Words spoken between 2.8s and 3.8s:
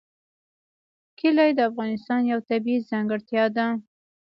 ځانګړتیا ده.